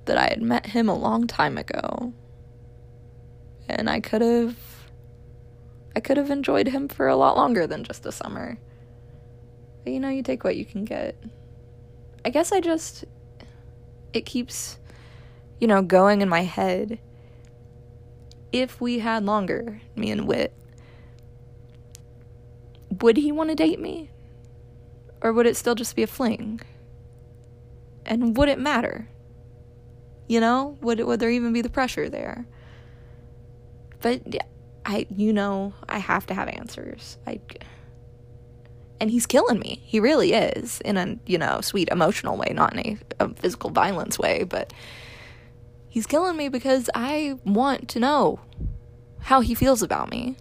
that 0.05 0.17
I 0.17 0.27
had 0.27 0.41
met 0.41 0.67
him 0.67 0.89
a 0.89 0.95
long 0.95 1.27
time 1.27 1.57
ago 1.57 2.13
and 3.69 3.89
I 3.89 3.99
could 3.99 4.21
have 4.21 4.57
I 5.95 5.99
could 5.99 6.17
have 6.17 6.29
enjoyed 6.29 6.67
him 6.67 6.87
for 6.87 7.07
a 7.07 7.15
lot 7.15 7.37
longer 7.37 7.67
than 7.67 7.83
just 7.83 8.05
a 8.05 8.11
summer. 8.11 8.57
But 9.83 9.93
you 9.93 9.99
know, 9.99 10.09
you 10.09 10.23
take 10.23 10.43
what 10.43 10.55
you 10.55 10.65
can 10.65 10.85
get. 10.85 11.21
I 12.25 12.29
guess 12.29 12.51
I 12.51 12.59
just 12.59 13.05
it 14.13 14.25
keeps 14.25 14.79
you 15.59 15.67
know 15.67 15.81
going 15.81 16.21
in 16.21 16.29
my 16.29 16.41
head. 16.41 16.99
If 18.51 18.81
we 18.81 18.99
had 18.99 19.25
longer, 19.25 19.79
me 19.95 20.09
and 20.09 20.27
Wit, 20.27 20.53
would 23.01 23.17
he 23.17 23.31
want 23.31 23.49
to 23.49 23.55
date 23.55 23.79
me? 23.79 24.09
Or 25.21 25.33
would 25.33 25.45
it 25.45 25.57
still 25.57 25.75
just 25.75 25.95
be 25.95 26.03
a 26.03 26.07
fling? 26.07 26.61
And 28.05 28.35
would 28.37 28.49
it 28.49 28.59
matter? 28.59 29.07
You 30.27 30.39
know, 30.39 30.77
would 30.81 30.99
would 30.99 31.19
there 31.19 31.29
even 31.29 31.53
be 31.53 31.61
the 31.61 31.69
pressure 31.69 32.09
there? 32.09 32.45
But 34.01 34.21
I, 34.85 35.05
you 35.15 35.33
know, 35.33 35.73
I 35.87 35.99
have 35.99 36.25
to 36.27 36.33
have 36.33 36.47
answers. 36.47 37.17
I, 37.27 37.41
and 38.99 39.11
he's 39.11 39.25
killing 39.25 39.59
me. 39.59 39.81
He 39.85 39.99
really 39.99 40.33
is 40.33 40.81
in 40.81 40.97
a, 40.97 41.17
you 41.25 41.37
know, 41.37 41.61
sweet 41.61 41.89
emotional 41.89 42.37
way, 42.37 42.51
not 42.53 42.73
in 42.73 42.79
a, 42.79 43.25
a 43.25 43.33
physical 43.35 43.69
violence 43.69 44.17
way, 44.17 44.43
but 44.43 44.73
he's 45.89 46.05
killing 46.05 46.37
me 46.37 46.49
because 46.49 46.89
I 46.95 47.37
want 47.45 47.89
to 47.89 47.99
know 47.99 48.39
how 49.19 49.41
he 49.41 49.53
feels 49.53 49.81
about 49.81 50.09
me. 50.09 50.37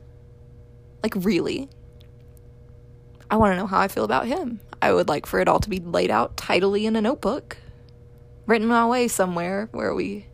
Like, 1.03 1.15
really. 1.17 1.69
I 3.31 3.37
want 3.37 3.53
to 3.53 3.57
know 3.57 3.67
how 3.67 3.81
I 3.81 3.89
feel 3.89 4.05
about 4.05 4.27
him. 4.27 4.61
I 4.81 4.93
would 4.93 5.09
like 5.09 5.27
for 5.27 5.41
it 5.41 5.49
all 5.49 5.61
to 5.61 5.69
be 5.69 5.81
laid 5.81 6.11
out 6.11 6.37
tidily 6.37 6.87
in 6.87 6.97
a 6.97 7.01
notebook, 7.01 7.59
written 8.47 8.71
away 8.71 9.09
somewhere 9.09 9.69
where 9.73 9.95
we 9.95 10.27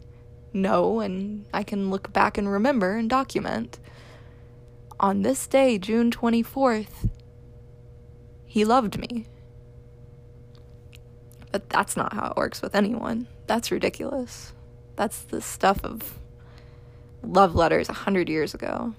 know 0.53 1.01
and 1.01 1.47
I 1.53 1.65
can 1.65 1.91
look 1.91 2.13
back 2.13 2.39
and 2.39 2.51
remember 2.51 2.97
and 2.97 3.11
document. 3.11 3.79
On 5.01 5.23
this 5.23 5.47
day, 5.47 5.77
June 5.79 6.11
24th, 6.11 7.11
he 8.47 8.65
loved 8.65 8.99
me. 8.99 9.27
But 11.51 11.69
that's 11.69 11.97
not 11.97 12.13
how 12.13 12.29
it 12.29 12.37
works 12.37 12.63
with 12.63 12.75
anyone. 12.75 13.27
That's 13.47 13.71
ridiculous. 13.71 14.53
That's 14.97 15.23
the 15.23 15.41
stuff 15.41 15.85
of 15.85 16.19
love 17.23 17.55
letters 17.55 17.89
a 17.89 17.93
hundred 17.93 18.29
years 18.29 18.55
ago. 18.55 18.95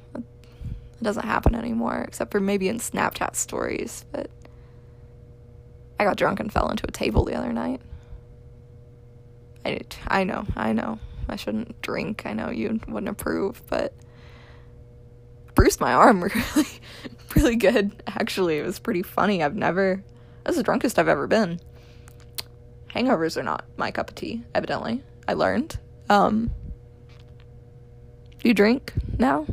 It 0.99 1.03
doesn't 1.03 1.25
happen 1.25 1.55
anymore, 1.55 2.03
except 2.07 2.31
for 2.31 2.39
maybe 2.39 2.69
in 2.69 2.79
Snapchat 2.79 3.35
stories. 3.35 4.05
But 4.11 4.29
I 5.99 6.03
got 6.03 6.17
drunk 6.17 6.39
and 6.39 6.51
fell 6.51 6.69
into 6.69 6.85
a 6.87 6.91
table 6.91 7.25
the 7.25 7.35
other 7.35 7.53
night. 7.53 7.81
I, 9.65 9.81
I 10.07 10.23
know, 10.23 10.45
I 10.55 10.73
know. 10.73 10.99
I 11.27 11.35
shouldn't 11.35 11.81
drink. 11.81 12.25
I 12.25 12.33
know 12.33 12.49
you 12.49 12.79
wouldn't 12.87 13.09
approve, 13.09 13.61
but 13.67 13.93
bruised 15.55 15.79
my 15.79 15.93
arm 15.93 16.23
really, 16.55 16.67
really 17.35 17.55
good. 17.55 18.03
Actually, 18.07 18.59
it 18.59 18.65
was 18.65 18.79
pretty 18.79 19.01
funny. 19.01 19.41
I've 19.41 19.55
never, 19.55 20.03
that's 20.43 20.57
the 20.57 20.63
drunkest 20.63 20.99
I've 20.99 21.07
ever 21.07 21.27
been. 21.27 21.59
Hangovers 22.93 23.37
are 23.37 23.43
not 23.43 23.65
my 23.77 23.91
cup 23.91 24.09
of 24.09 24.15
tea, 24.15 24.43
evidently. 24.53 25.01
I 25.27 25.33
learned. 25.33 25.79
Um, 26.09 26.51
you 28.43 28.53
drink 28.53 28.93
now? 29.17 29.45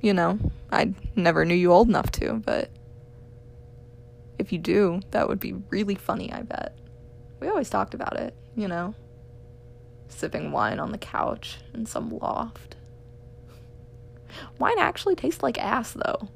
You 0.00 0.14
know, 0.14 0.38
I 0.72 0.94
never 1.14 1.44
knew 1.44 1.54
you 1.54 1.72
old 1.72 1.88
enough 1.88 2.10
to, 2.12 2.34
but 2.34 2.70
if 4.38 4.52
you 4.52 4.58
do, 4.58 5.00
that 5.10 5.28
would 5.28 5.40
be 5.40 5.52
really 5.68 5.94
funny, 5.94 6.32
I 6.32 6.42
bet. 6.42 6.78
We 7.40 7.48
always 7.48 7.68
talked 7.70 7.94
about 7.94 8.16
it, 8.18 8.34
you 8.56 8.68
know 8.68 8.94
sipping 10.12 10.52
wine 10.52 10.78
on 10.78 10.92
the 10.92 10.98
couch 10.98 11.58
in 11.74 11.86
some 11.86 12.10
loft. 12.18 12.76
Wine 14.58 14.78
actually 14.78 15.16
tastes 15.16 15.42
like 15.42 15.58
ass, 15.58 15.92
though. 15.92 16.28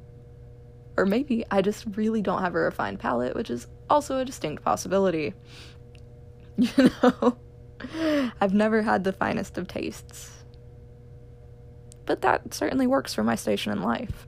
Or 0.97 1.06
maybe 1.06 1.44
I 1.50 1.61
just 1.61 1.85
really 1.97 2.23
don't 2.23 2.42
have 2.42 2.54
a 2.54 2.61
refined 2.61 3.00
palate, 3.00 3.35
which 3.35 3.50
is 3.50 3.66
also 3.90 4.18
a 4.18 4.25
distinct 4.25 4.64
possibility. 4.64 5.35
You 6.56 6.88
know, 7.02 7.37
I've 8.40 8.54
never 8.54 8.80
had 8.80 9.02
the 9.02 9.12
finest 9.12 9.59
of 9.59 9.66
tastes. 9.66 10.30
But 12.06 12.20
that 12.23 12.52
certainly 12.54 12.87
works 12.87 13.14
for 13.14 13.25
my 13.25 13.34
station 13.34 13.73
in 13.73 13.82
life. 13.82 14.26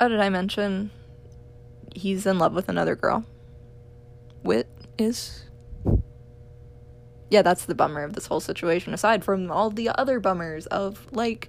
Oh, 0.00 0.08
did 0.08 0.20
I 0.20 0.30
mention 0.30 0.90
he's 1.94 2.26
in 2.26 2.38
love 2.38 2.54
with 2.54 2.68
another 2.68 2.96
girl? 2.96 3.24
Wit 4.42 4.68
is 4.98 5.44
yeah, 7.32 7.40
that's 7.40 7.64
the 7.64 7.74
bummer 7.74 8.04
of 8.04 8.12
this 8.12 8.26
whole 8.26 8.40
situation, 8.40 8.92
aside 8.92 9.24
from 9.24 9.50
all 9.50 9.70
the 9.70 9.88
other 9.88 10.20
bummers 10.20 10.66
of, 10.66 11.06
like, 11.12 11.48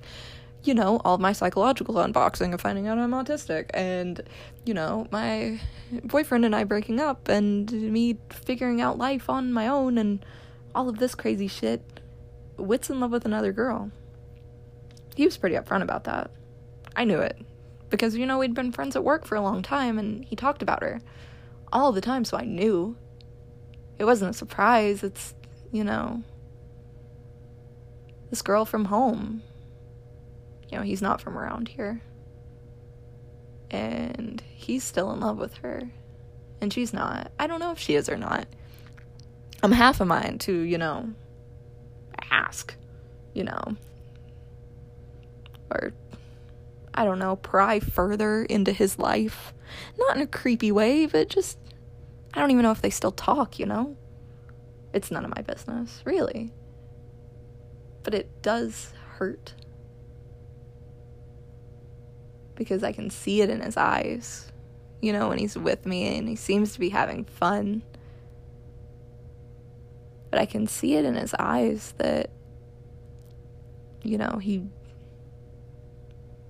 you 0.63 0.73
know, 0.73 1.01
all 1.03 1.17
my 1.17 1.33
psychological 1.33 1.95
unboxing 1.95 2.53
of 2.53 2.61
finding 2.61 2.87
out 2.87 2.97
I'm 2.97 3.11
autistic, 3.11 3.69
and, 3.73 4.21
you 4.65 4.73
know, 4.73 5.07
my 5.11 5.59
boyfriend 6.05 6.45
and 6.45 6.55
I 6.55 6.63
breaking 6.63 7.01
up, 7.01 7.27
and 7.27 7.69
me 7.69 8.17
figuring 8.29 8.79
out 8.79 8.97
life 8.97 9.29
on 9.29 9.51
my 9.51 9.67
own, 9.67 9.97
and 9.97 10.25
all 10.73 10.87
of 10.87 10.99
this 10.99 11.15
crazy 11.15 11.49
shit. 11.49 11.92
Wit's 12.57 12.89
in 12.89 12.99
love 12.99 13.11
with 13.11 13.25
another 13.25 13.51
girl. 13.51 13.91
He 15.15 15.25
was 15.25 15.37
pretty 15.37 15.55
upfront 15.55 15.83
about 15.83 16.05
that. 16.05 16.31
I 16.95 17.03
knew 17.03 17.19
it. 17.19 17.37
Because, 17.89 18.15
you 18.15 18.25
know, 18.25 18.39
we'd 18.39 18.55
been 18.55 18.71
friends 18.71 18.95
at 18.95 19.03
work 19.03 19.25
for 19.25 19.35
a 19.35 19.41
long 19.41 19.61
time, 19.61 19.99
and 19.99 20.25
he 20.25 20.35
talked 20.35 20.61
about 20.61 20.81
her 20.81 21.01
all 21.71 21.91
the 21.91 22.01
time, 22.01 22.25
so 22.25 22.37
I 22.37 22.45
knew. 22.45 22.95
It 23.99 24.05
wasn't 24.05 24.31
a 24.31 24.37
surprise. 24.37 25.03
It's, 25.03 25.35
you 25.71 25.83
know, 25.83 26.23
this 28.29 28.41
girl 28.41 28.65
from 28.65 28.85
home. 28.85 29.43
You 30.69 30.77
know, 30.79 30.83
he's 30.83 31.01
not 31.01 31.21
from 31.21 31.37
around 31.37 31.67
here. 31.67 32.01
And 33.69 34.41
he's 34.55 34.83
still 34.83 35.11
in 35.11 35.19
love 35.19 35.37
with 35.37 35.55
her. 35.57 35.89
And 36.61 36.73
she's 36.73 36.93
not. 36.93 37.31
I 37.37 37.45
don't 37.45 37.59
know 37.59 37.71
if 37.71 37.79
she 37.79 37.95
is 37.95 38.09
or 38.09 38.17
not. 38.17 38.47
I'm 39.61 39.71
half 39.71 40.01
a 40.01 40.05
mind 40.05 40.41
to, 40.41 40.53
you 40.53 40.77
know, 40.77 41.11
ask, 42.33 42.75
you 43.33 43.43
know, 43.43 43.75
or 45.69 45.93
I 46.93 47.05
don't 47.05 47.19
know, 47.19 47.35
pry 47.35 47.79
further 47.79 48.43
into 48.43 48.71
his 48.71 48.99
life. 48.99 49.53
Not 49.97 50.15
in 50.15 50.21
a 50.21 50.27
creepy 50.27 50.71
way, 50.71 51.05
but 51.05 51.29
just, 51.29 51.57
I 52.33 52.39
don't 52.39 52.51
even 52.51 52.63
know 52.63 52.71
if 52.71 52.81
they 52.81 52.89
still 52.89 53.11
talk, 53.11 53.57
you 53.59 53.65
know? 53.65 53.95
It's 54.93 55.09
none 55.09 55.25
of 55.25 55.35
my 55.35 55.41
business, 55.41 56.01
really. 56.05 56.51
But 58.03 58.13
it 58.13 58.41
does 58.43 58.93
hurt. 59.17 59.55
Because 62.55 62.83
I 62.83 62.91
can 62.91 63.09
see 63.09 63.41
it 63.41 63.49
in 63.49 63.61
his 63.61 63.77
eyes, 63.77 64.51
you 65.01 65.11
know, 65.11 65.29
when 65.29 65.39
he's 65.39 65.57
with 65.57 65.87
me 65.87 66.15
and 66.17 66.27
he 66.29 66.35
seems 66.35 66.73
to 66.73 66.79
be 66.79 66.89
having 66.89 67.25
fun. 67.25 67.81
But 70.33 70.41
I 70.41 70.47
can 70.47 70.65
see 70.65 70.95
it 70.95 71.05
in 71.05 71.13
his 71.13 71.35
eyes 71.37 71.93
that, 71.99 72.31
you 74.01 74.17
know, 74.17 74.39
he 74.41 74.63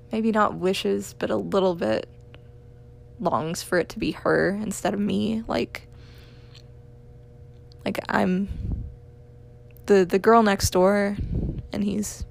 maybe 0.09 0.31
not 0.31 0.55
wishes, 0.55 1.13
but 1.19 1.29
a 1.29 1.35
little 1.35 1.75
bit 1.75 2.07
longs 3.19 3.61
for 3.61 3.77
it 3.77 3.89
to 3.89 3.99
be 3.99 4.11
her 4.11 4.51
instead 4.51 4.93
of 4.93 5.01
me. 5.01 5.43
Like, 5.47 5.89
like 7.83 7.99
I'm 8.07 8.47
the 9.87 10.05
the 10.05 10.17
girl 10.17 10.43
next 10.43 10.69
door, 10.69 11.17
and 11.73 11.83
he's 11.83 12.23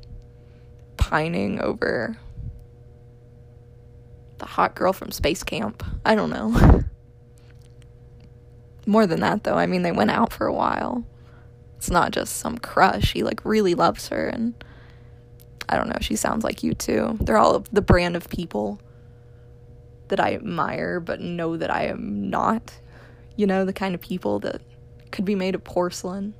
pining 0.96 1.60
over 1.60 2.16
the 4.38 4.46
hot 4.46 4.74
girl 4.74 4.94
from 4.94 5.10
space 5.10 5.42
camp. 5.42 5.84
I 6.02 6.14
don't 6.14 6.30
know. 6.30 6.84
More 8.86 9.06
than 9.06 9.20
that, 9.20 9.44
though. 9.44 9.56
I 9.56 9.66
mean, 9.66 9.82
they 9.82 9.92
went 9.92 10.10
out 10.12 10.32
for 10.32 10.46
a 10.46 10.54
while. 10.54 11.04
It's 11.82 11.90
not 11.90 12.12
just 12.12 12.36
some 12.36 12.58
crush. 12.58 13.12
He 13.12 13.24
like 13.24 13.44
really 13.44 13.74
loves 13.74 14.06
her 14.06 14.28
and 14.28 14.54
I 15.68 15.76
don't 15.76 15.88
know, 15.88 15.98
she 16.00 16.14
sounds 16.14 16.44
like 16.44 16.62
you 16.62 16.74
too. 16.74 17.18
They're 17.20 17.36
all 17.36 17.64
the 17.72 17.82
brand 17.82 18.14
of 18.14 18.28
people 18.28 18.80
that 20.06 20.20
I 20.20 20.32
admire, 20.34 21.00
but 21.00 21.20
know 21.20 21.56
that 21.56 21.72
I 21.72 21.86
am 21.86 22.30
not. 22.30 22.72
You 23.34 23.48
know, 23.48 23.64
the 23.64 23.72
kind 23.72 23.96
of 23.96 24.00
people 24.00 24.38
that 24.38 24.60
could 25.10 25.24
be 25.24 25.34
made 25.34 25.56
of 25.56 25.64
porcelain. 25.64 26.34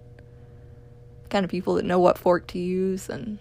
The 1.24 1.28
kind 1.30 1.44
of 1.44 1.50
people 1.50 1.74
that 1.74 1.84
know 1.84 1.98
what 1.98 2.18
fork 2.18 2.46
to 2.48 2.60
use 2.60 3.08
and, 3.08 3.40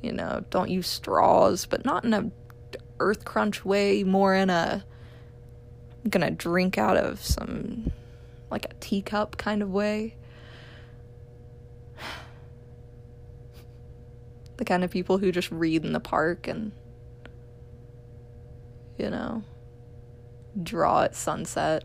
you 0.00 0.14
know, 0.14 0.42
don't 0.48 0.70
use 0.70 0.86
straws, 0.86 1.66
but 1.66 1.84
not 1.84 2.06
in 2.06 2.14
a 2.14 2.30
earth 2.98 3.26
crunch 3.26 3.62
way, 3.62 4.04
more 4.04 4.34
in 4.34 4.48
a 4.48 4.82
I'm 6.02 6.08
gonna 6.08 6.30
drink 6.30 6.78
out 6.78 6.96
of 6.96 7.22
some 7.22 7.92
like 8.50 8.64
a 8.64 8.72
teacup 8.80 9.36
kind 9.36 9.60
of 9.60 9.68
way. 9.68 10.14
The 14.58 14.64
kind 14.64 14.84
of 14.84 14.90
people 14.90 15.18
who 15.18 15.32
just 15.32 15.50
read 15.50 15.84
in 15.84 15.92
the 15.92 16.00
park 16.00 16.46
and 16.46 16.72
you 18.98 19.08
know 19.08 19.42
draw 20.62 21.02
at 21.02 21.14
sunset. 21.14 21.84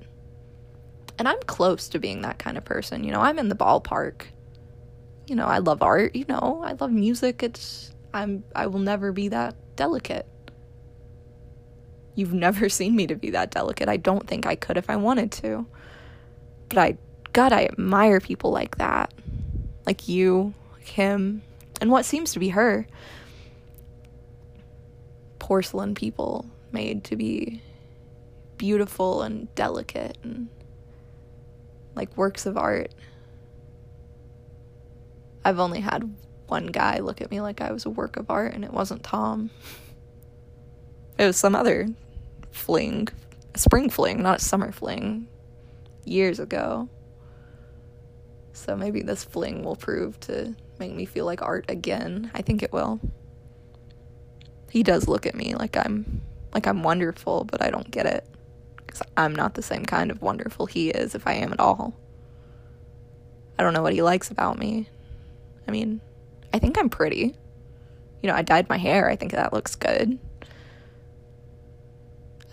And 1.20 1.28
i'm 1.28 1.40
close 1.46 1.88
to 1.90 2.00
being 2.00 2.24
that 2.24 2.40
kind 2.40 2.58
of 2.58 2.66
person 2.66 3.04
you 3.04 3.12
know 3.12 3.22
i'm 3.22 3.40
in 3.40 3.48
the 3.48 3.56
ballpark. 3.56 4.24
You 5.28 5.36
know 5.36 5.46
i 5.46 5.60
love 5.60 5.82
art 5.82 6.16
you 6.16 6.26
know 6.28 6.62
i 6.66 6.74
love 6.74 6.92
music 6.92 7.44
it's 7.44 7.94
i'm 8.14 8.44
i 8.56 8.68
will 8.68 8.80
never 8.80 9.12
be 9.14 9.30
that 9.30 9.56
delicate. 9.76 10.28
You've 12.16 12.34
never 12.34 12.68
seen 12.80 12.96
me 12.96 13.08
to 13.08 13.16
be 13.16 13.30
that 13.30 13.52
delicate 13.52 13.88
i 13.88 13.98
don't 13.98 14.28
think 14.28 14.46
i 14.48 14.56
could 14.56 14.78
if 14.78 14.90
i 14.90 14.96
wanted 14.96 15.32
to. 15.34 15.66
But 16.70 16.78
i 16.80 16.98
god 17.32 17.54
i 17.54 17.66
admire 17.66 18.20
people 18.20 18.52
like 18.52 18.78
that 18.78 19.14
like 19.86 20.08
you 20.08 20.54
like 20.74 20.88
him 20.88 21.42
and 21.82 21.92
what 21.92 22.06
seems 22.06 22.34
to 22.34 22.40
be 22.40 22.50
her. 22.50 22.88
Porcelain 25.40 25.96
people 25.96 26.46
made 26.72 27.04
to 27.06 27.16
be 27.16 27.62
beautiful 28.58 29.22
and 29.24 29.54
delicate 29.56 30.18
and 30.24 30.48
like 31.96 32.16
works 32.16 32.46
of 32.46 32.58
art. 32.58 32.94
I've 35.46 35.60
only 35.60 35.82
had 35.82 36.10
one 36.48 36.68
guy 36.68 37.00
look 37.00 37.22
at 37.22 37.32
me 37.32 37.42
like 37.42 37.62
I 37.62 37.72
was 37.72 37.86
a 37.86 37.90
work 37.90 38.18
of 38.18 38.30
art, 38.30 38.54
and 38.54 38.64
it 38.64 38.72
wasn't 38.72 39.04
Tom. 39.04 39.50
It 41.18 41.26
was 41.26 41.38
some 41.38 41.56
other 41.56 41.90
fling, 42.52 43.10
a 43.54 43.58
spring 43.58 43.90
fling, 43.90 44.22
not 44.22 44.40
a 44.40 44.44
summer 44.44 44.72
fling, 44.72 45.28
years 46.06 46.40
ago. 46.40 46.88
So 48.54 48.76
maybe 48.76 49.02
this 49.02 49.24
fling 49.24 49.64
will 49.64 49.76
prove 49.76 50.20
to 50.22 50.56
make 50.80 50.94
me 50.94 51.06
feel 51.06 51.26
like 51.26 51.42
art 51.42 51.66
again. 51.68 52.32
I 52.34 52.42
think 52.42 52.62
it 52.64 52.72
will. 52.72 53.02
He 54.70 54.84
does 54.84 55.08
look 55.08 55.26
at 55.26 55.36
me 55.36 55.56
like 55.56 55.76
I'm 55.76 56.22
like 56.54 56.68
I'm 56.68 56.84
wonderful, 56.84 57.44
but 57.44 57.64
I 57.64 57.70
don't 57.70 57.90
get 57.90 58.06
it 58.06 58.28
cuz 58.88 59.02
I'm 59.18 59.36
not 59.36 59.56
the 59.56 59.62
same 59.62 59.86
kind 59.86 60.12
of 60.12 60.22
wonderful 60.22 60.68
he 60.68 60.90
is 60.90 61.16
if 61.16 61.28
I 61.28 61.34
am 61.34 61.52
at 61.52 61.60
all. 61.60 61.96
I 63.58 63.64
don't 63.64 63.74
know 63.74 63.82
what 63.82 63.94
he 63.94 64.02
likes 64.02 64.32
about 64.32 64.60
me. 64.60 64.88
I 65.68 65.72
mean, 65.72 66.02
I 66.54 66.60
think 66.60 66.78
I'm 66.78 66.90
pretty. 66.90 67.36
You 68.22 68.30
know, 68.30 68.36
I 68.36 68.42
dyed 68.44 68.70
my 68.70 68.78
hair. 68.78 69.10
I 69.10 69.16
think 69.16 69.32
that 69.32 69.54
looks 69.54 69.76
good. 69.76 70.20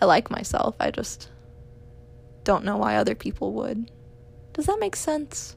I 0.01 0.05
like 0.05 0.31
myself. 0.31 0.75
I 0.79 0.89
just 0.89 1.29
don't 2.43 2.65
know 2.65 2.77
why 2.77 2.95
other 2.95 3.15
people 3.15 3.53
would. 3.53 3.91
Does 4.53 4.65
that 4.65 4.79
make 4.79 4.95
sense? 4.95 5.55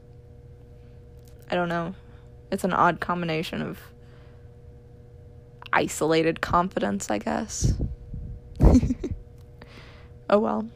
I 1.49 1.55
don't 1.55 1.69
know. 1.69 1.95
It's 2.51 2.63
an 2.63 2.73
odd 2.73 2.99
combination 2.99 3.61
of 3.61 3.79
isolated 5.73 6.41
confidence, 6.41 7.11
I 7.11 7.17
guess. 7.17 7.73
oh 10.29 10.39
well. 10.39 10.67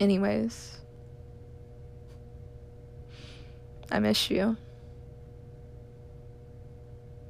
Anyways, 0.00 0.78
I 3.90 3.98
miss 4.00 4.30
you. 4.30 4.56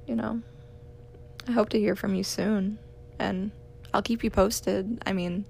You 0.07 0.17
know, 0.17 0.43
I 1.47 1.53
hope 1.53 1.69
to 1.71 1.79
hear 1.79 1.97
from 1.97 2.15
you 2.15 2.25
soon, 2.25 2.79
and 3.19 3.51
I'll 3.93 4.03
keep 4.03 4.25
you 4.25 4.31
posted. 4.31 5.03
I 5.05 5.13
mean, 5.13 5.45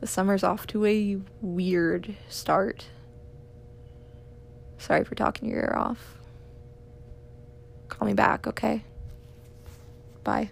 the 0.00 0.06
summer's 0.06 0.44
off 0.44 0.66
to 0.68 0.84
a 0.86 1.18
weird 1.40 2.14
start. 2.28 2.86
Sorry 4.84 5.02
for 5.02 5.14
talking 5.14 5.48
your 5.48 5.60
ear 5.60 5.74
off. 5.74 6.18
Call 7.88 8.06
me 8.06 8.12
back, 8.12 8.46
okay? 8.46 8.84
Bye. 10.24 10.50